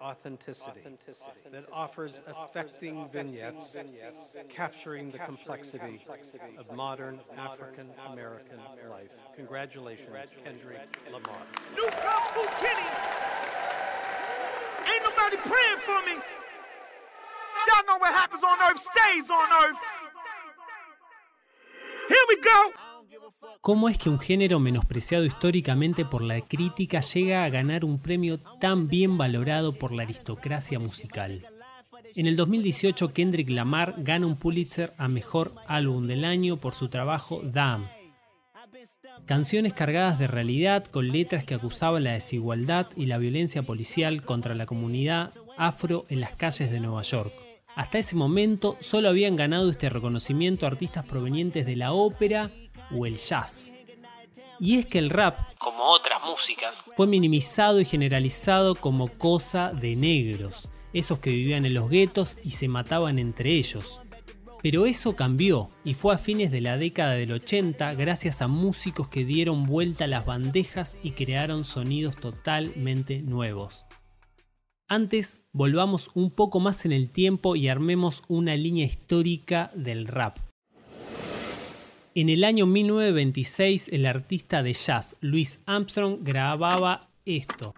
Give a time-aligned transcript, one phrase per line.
[0.00, 0.80] authenticity
[1.52, 3.76] that offers affecting vignettes
[4.48, 6.04] capturing the complexity
[6.58, 8.58] of modern African American
[8.88, 9.10] life.
[9.36, 10.08] Congratulations,
[10.44, 11.42] Kendrick Lamar.
[11.74, 12.88] New Kung Fu Kitty.
[14.92, 16.22] Ain't nobody praying for me.
[17.68, 19.76] Y'all know what happens on earth stays on earth.
[22.08, 22.89] Here we go.
[23.60, 28.38] ¿Cómo es que un género menospreciado históricamente por la crítica llega a ganar un premio
[28.60, 31.46] tan bien valorado por la aristocracia musical?
[32.16, 36.88] En el 2018 Kendrick Lamar gana un Pulitzer a Mejor Álbum del Año por su
[36.88, 37.88] trabajo Damn.
[39.26, 44.54] Canciones cargadas de realidad con letras que acusaban la desigualdad y la violencia policial contra
[44.54, 47.32] la comunidad afro en las calles de Nueva York.
[47.76, 52.50] Hasta ese momento solo habían ganado este reconocimiento artistas provenientes de la ópera
[52.96, 53.70] o el jazz.
[54.58, 59.96] Y es que el rap, como otras músicas, fue minimizado y generalizado como cosa de
[59.96, 64.00] negros, esos que vivían en los guetos y se mataban entre ellos.
[64.62, 69.08] Pero eso cambió y fue a fines de la década del 80 gracias a músicos
[69.08, 73.86] que dieron vuelta a las bandejas y crearon sonidos totalmente nuevos.
[74.86, 80.36] Antes, volvamos un poco más en el tiempo y armemos una línea histórica del rap.
[82.12, 87.72] En el año 1926, el artista de jazz Louis Armstrong grababa esto.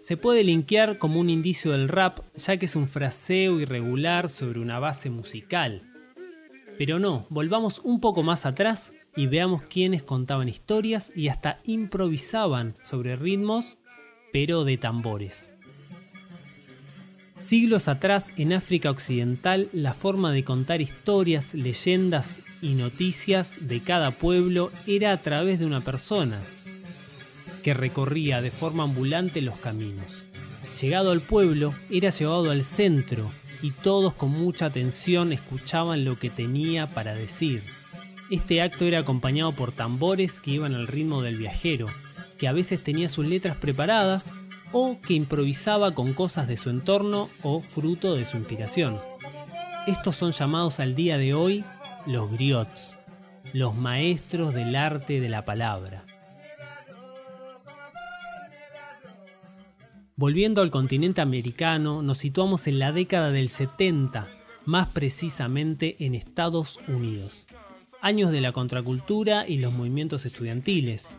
[0.00, 4.60] Se puede linkear como un indicio del rap, ya que es un fraseo irregular sobre
[4.60, 5.82] una base musical.
[6.78, 12.74] Pero no, volvamos un poco más atrás y veamos quiénes contaban historias y hasta improvisaban
[12.80, 13.76] sobre ritmos
[14.36, 15.50] pero de tambores.
[17.40, 24.10] Siglos atrás, en África Occidental, la forma de contar historias, leyendas y noticias de cada
[24.10, 26.38] pueblo era a través de una persona,
[27.62, 30.24] que recorría de forma ambulante los caminos.
[30.82, 33.30] Llegado al pueblo, era llevado al centro
[33.62, 37.62] y todos con mucha atención escuchaban lo que tenía para decir.
[38.30, 41.86] Este acto era acompañado por tambores que iban al ritmo del viajero,
[42.38, 44.32] que a veces tenía sus letras preparadas
[44.72, 48.98] o que improvisaba con cosas de su entorno o fruto de su inspiración.
[49.86, 51.64] Estos son llamados al día de hoy
[52.06, 52.98] los griots,
[53.52, 56.04] los maestros del arte de la palabra.
[60.16, 64.26] Volviendo al continente americano, nos situamos en la década del 70,
[64.64, 67.46] más precisamente en Estados Unidos.
[68.00, 71.16] Años de la contracultura y los movimientos estudiantiles,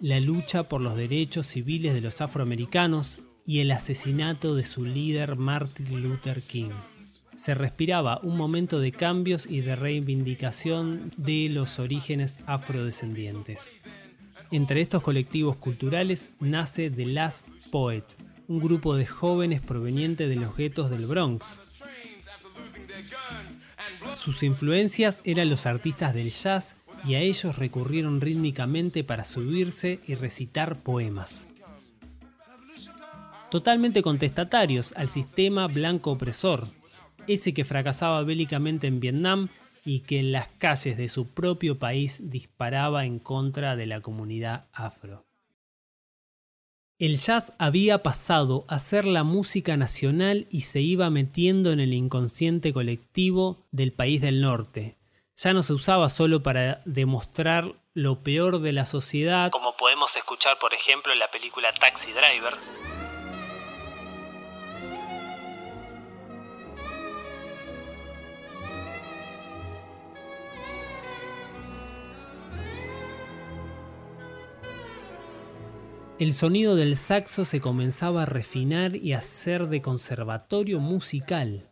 [0.00, 5.36] la lucha por los derechos civiles de los afroamericanos y el asesinato de su líder
[5.36, 6.70] Martin Luther King.
[7.36, 13.72] Se respiraba un momento de cambios y de reivindicación de los orígenes afrodescendientes.
[14.50, 18.04] Entre estos colectivos culturales nace The Last Poet,
[18.48, 21.60] un grupo de jóvenes provenientes de los guetos del Bronx.
[24.16, 30.14] Sus influencias eran los artistas del jazz y a ellos recurrieron rítmicamente para subirse y
[30.14, 31.48] recitar poemas.
[33.50, 36.66] Totalmente contestatarios al sistema blanco opresor,
[37.28, 39.48] ese que fracasaba bélicamente en Vietnam
[39.84, 44.66] y que en las calles de su propio país disparaba en contra de la comunidad
[44.72, 45.24] afro.
[46.98, 51.92] El jazz había pasado a ser la música nacional y se iba metiendo en el
[51.92, 54.95] inconsciente colectivo del país del norte,
[55.36, 60.58] ya no se usaba solo para demostrar lo peor de la sociedad, como podemos escuchar
[60.58, 62.54] por ejemplo en la película Taxi Driver.
[76.18, 81.68] El sonido del saxo se comenzaba a refinar y a ser de conservatorio musical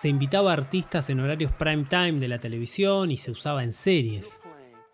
[0.00, 3.72] se invitaba a artistas en horarios prime time de la televisión y se usaba en
[3.72, 4.40] series.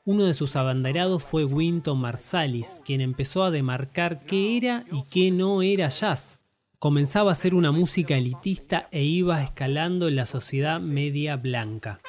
[0.07, 5.31] Uno de sus abanderados fue Winton Marsalis, quien empezó a demarcar qué era y qué
[5.31, 6.43] no era jazz.
[6.79, 12.01] Comenzaba a ser una música elitista e iba escalando en la sociedad media blanca.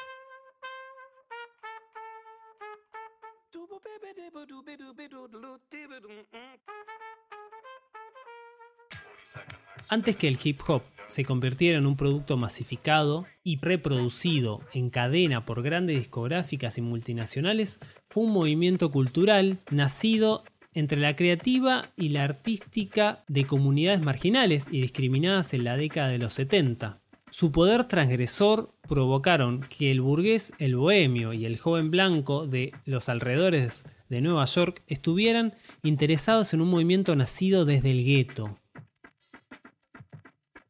[9.88, 15.44] Antes que el hip hop se convirtiera en un producto masificado y reproducido en cadena
[15.44, 20.42] por grandes discográficas y multinacionales, fue un movimiento cultural nacido
[20.74, 26.18] entre la creativa y la artística de comunidades marginales y discriminadas en la década de
[26.18, 27.00] los 70.
[27.30, 33.08] Su poder transgresor provocaron que el burgués, el bohemio y el joven blanco de los
[33.08, 38.58] alrededores de Nueva York estuvieran interesados en un movimiento nacido desde el gueto.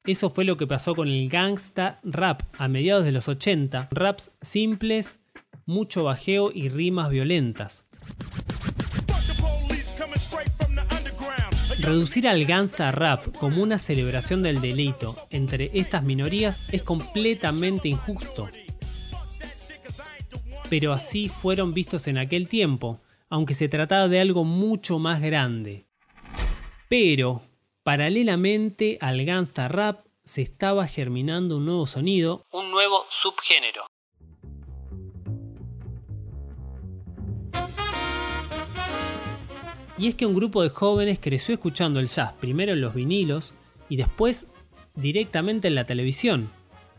[0.06, 4.30] Eso fue lo que pasó con el gangsta rap a mediados de los 80, raps
[4.40, 5.18] simples,
[5.64, 7.86] mucho bajeo y rimas violentas.
[11.80, 18.48] Reducir al gangsta rap como una celebración del delito entre estas minorías es completamente injusto.
[20.70, 25.86] Pero así fueron vistos en aquel tiempo, aunque se trataba de algo mucho más grande.
[26.88, 27.42] Pero,
[27.86, 33.86] paralelamente al gangsta rap, se estaba germinando un nuevo sonido, un nuevo subgénero.
[39.96, 43.54] Y es que un grupo de jóvenes creció escuchando el jazz, primero en los vinilos
[43.88, 44.48] y después
[44.96, 46.50] directamente en la televisión.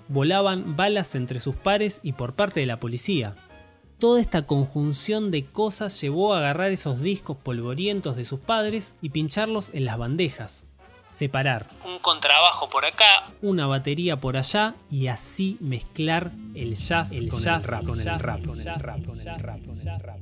[0.08, 3.36] Volaban balas entre sus pares y por parte de la policía.
[4.00, 9.10] Toda esta conjunción de cosas llevó a agarrar esos discos polvorientos de sus padres y
[9.10, 10.67] pincharlos en las bandejas.
[11.18, 17.28] Separar un contrabajo por acá, una batería por allá y así mezclar el jazz, el
[17.30, 20.17] con, el rap, con el rap, con el rap, con el rap, con el rap.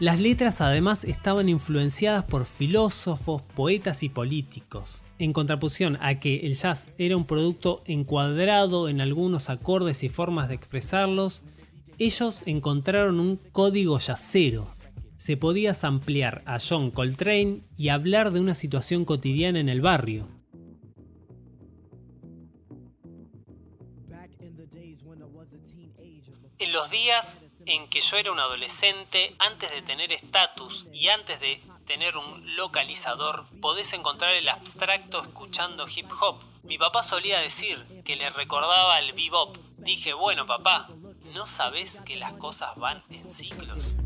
[0.00, 6.54] Las letras además estaban influenciadas por filósofos, poetas y políticos, en contraposición a que el
[6.54, 11.42] jazz era un producto encuadrado en algunos acordes y formas de expresarlos,
[11.98, 14.72] ellos encontraron un código yacero.
[15.16, 20.28] Se podía ampliar a John Coltrane y hablar de una situación cotidiana en el barrio.
[26.60, 27.36] En los días
[27.68, 32.56] en que yo era un adolescente, antes de tener estatus y antes de tener un
[32.56, 36.40] localizador, podés encontrar el abstracto escuchando hip hop.
[36.62, 39.58] Mi papá solía decir que le recordaba al bebop.
[39.76, 40.88] Dije, bueno papá,
[41.34, 43.96] ¿no sabes que las cosas van en ciclos?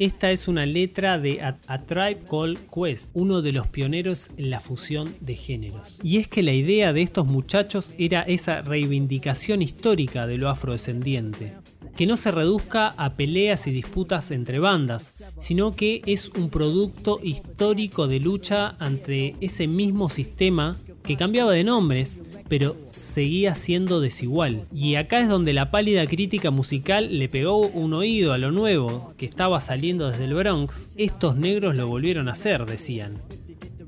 [0.00, 4.58] Esta es una letra de A, Tribe Called Quest, uno de los pioneros en la
[4.58, 6.00] fusión de géneros.
[6.02, 11.52] Y es que la idea de estos muchachos era esa reivindicación histórica de lo afrodescendiente
[11.96, 17.20] que no se reduzca a peleas y disputas entre bandas, sino que es un producto
[17.22, 22.18] histórico de lucha ante ese mismo sistema que cambiaba de nombres,
[22.50, 24.66] pero seguía siendo desigual.
[24.74, 29.14] Y acá es donde la pálida crítica musical le pegó un oído a lo nuevo
[29.16, 30.90] que estaba saliendo desde el Bronx.
[30.96, 33.22] Estos negros lo volvieron a hacer, decían.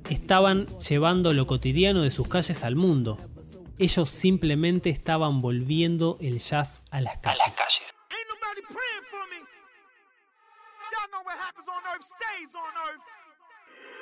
[0.09, 3.19] Estaban llevando lo cotidiano de sus calles al mundo.
[3.79, 7.41] Ellos simplemente estaban volviendo el jazz a las calles.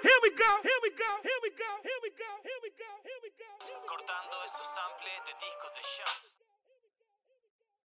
[0.02, 2.90] Here we go, here we go, here we go, here we go, here we go,
[3.04, 3.52] here we go.
[3.86, 6.49] Cortando esos samples de discos de jazz.